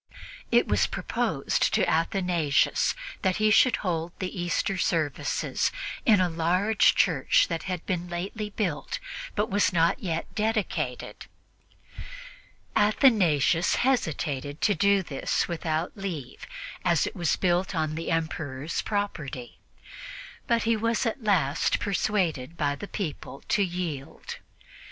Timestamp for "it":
0.51-0.67, 17.05-17.15